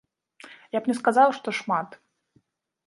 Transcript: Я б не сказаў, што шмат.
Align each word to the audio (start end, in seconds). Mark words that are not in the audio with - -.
Я 0.77 0.81
б 0.81 0.89
не 0.93 0.95
сказаў, 1.01 1.29
што 1.41 1.57
шмат. 1.59 1.89